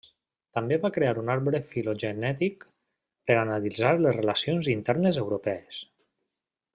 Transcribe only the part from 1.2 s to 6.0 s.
un arbre filogenètic per analitzar les relacions internes europees.